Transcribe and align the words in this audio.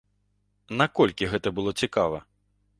Наколькі 0.79 1.29
гэта 1.35 1.47
было 1.61 1.77
цікава? 1.85 2.17